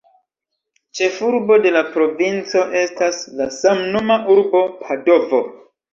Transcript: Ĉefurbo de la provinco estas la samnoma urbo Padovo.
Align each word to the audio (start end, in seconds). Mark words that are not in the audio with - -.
Ĉefurbo 0.99 1.57
de 1.65 1.73
la 1.75 1.83
provinco 1.97 2.63
estas 2.81 3.19
la 3.43 3.47
samnoma 3.59 4.19
urbo 4.37 4.63
Padovo. 4.83 5.43